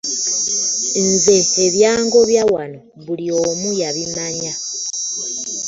[1.07, 4.53] Nze ebyangobya wano buli omu yabimanya.